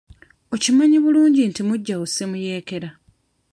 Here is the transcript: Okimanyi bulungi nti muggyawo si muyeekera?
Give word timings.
Okimanyi 0.53 0.97
bulungi 1.03 1.41
nti 1.49 1.61
muggyawo 1.67 2.05
si 2.13 2.23
muyeekera? 2.29 2.89